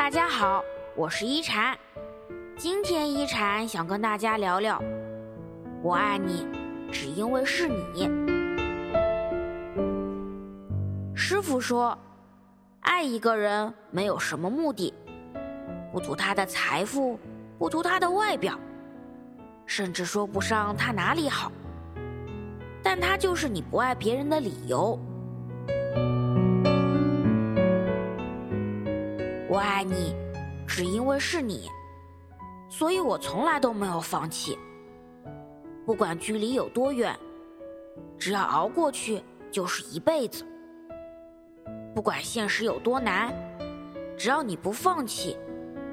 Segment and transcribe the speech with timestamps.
[0.00, 0.64] 大家好，
[0.96, 1.76] 我是一禅。
[2.56, 4.82] 今天一禅想跟大家聊聊，
[5.82, 6.48] 我爱你，
[6.90, 8.08] 只因为是你。
[11.14, 11.96] 师傅说，
[12.80, 14.94] 爱一个人没有什么目的，
[15.92, 17.20] 不图他的财富，
[17.58, 18.58] 不图他的外表，
[19.66, 21.52] 甚至说不上他哪里好，
[22.82, 24.98] 但他就是你不爱别人的理由。
[29.50, 30.14] 我爱你，
[30.64, 31.68] 只因为是你，
[32.68, 34.56] 所以我从来都没有放弃。
[35.84, 37.18] 不管距离有多远，
[38.16, 40.46] 只要熬过去，就是一辈子。
[41.92, 43.34] 不管现实有多难，
[44.16, 45.36] 只要你不放弃，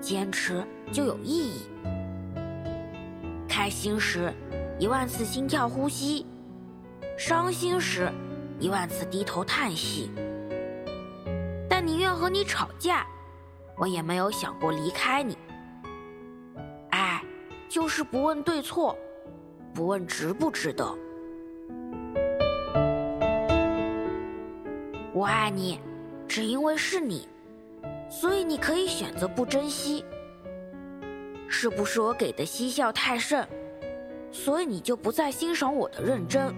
[0.00, 1.60] 坚持就有意义。
[3.46, 4.32] 开心时，
[4.78, 6.24] 一万次心跳呼吸；
[7.18, 8.10] 伤心时，
[8.58, 10.10] 一万次低头叹息。
[11.68, 13.06] 但宁愿和你吵架。
[13.76, 15.36] 我也没有想过离开你。
[16.90, 17.22] 爱，
[17.68, 18.96] 就是不问对错，
[19.74, 20.86] 不问值不值得。
[25.14, 25.80] 我爱你，
[26.26, 27.28] 只因为是你，
[28.08, 30.04] 所以你可以选择不珍惜。
[31.48, 33.46] 是不是我给的嬉笑太甚，
[34.30, 36.54] 所以你就不再欣赏我的认真？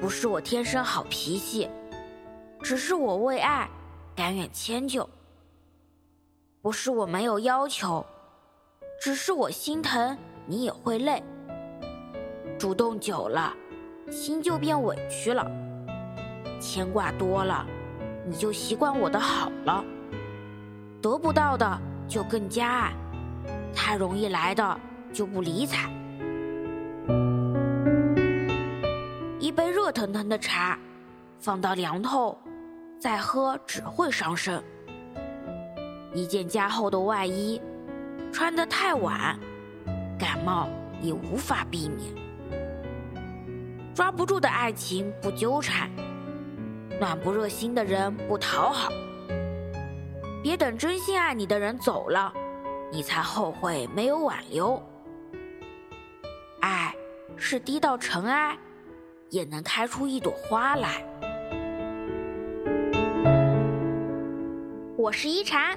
[0.00, 1.70] 不是我天生好脾气，
[2.60, 3.68] 只是我为爱
[4.16, 5.08] 甘愿迁就。
[6.64, 8.02] 不是我没有要求，
[8.98, 11.22] 只是我心疼你也会累。
[12.58, 13.52] 主动久了，
[14.10, 15.44] 心就变委屈了；
[16.58, 17.66] 牵挂多了，
[18.26, 19.84] 你就习惯我的好了。
[21.02, 22.94] 得不到的就更加爱，
[23.74, 24.80] 太容易来的
[25.12, 25.90] 就不理睬。
[29.38, 30.78] 一杯热腾腾的茶，
[31.38, 32.38] 放到凉透，
[32.98, 34.64] 再喝只会伤身。
[36.14, 37.60] 一件加厚的外衣，
[38.32, 39.36] 穿得太晚，
[40.16, 40.68] 感冒
[41.02, 42.14] 也无法避免。
[43.92, 45.90] 抓不住的爱情不纠缠，
[47.00, 48.92] 暖不热心的人不讨好。
[50.40, 52.32] 别等真心爱你的人走了，
[52.92, 54.80] 你才后悔没有挽留。
[56.60, 56.94] 爱
[57.36, 58.56] 是低到尘埃，
[59.30, 61.04] 也能开出一朵花来。
[64.96, 65.76] 我是一禅。